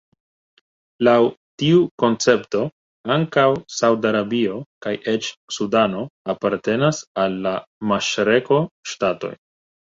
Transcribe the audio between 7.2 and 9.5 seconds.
al la maŝreko-ŝtatoj.